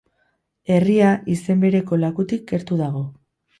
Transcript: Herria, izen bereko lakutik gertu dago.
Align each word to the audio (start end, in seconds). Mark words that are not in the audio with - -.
Herria, 0.75 1.11
izen 1.35 1.63
bereko 1.65 2.01
lakutik 2.07 2.51
gertu 2.55 2.83
dago. 2.83 3.07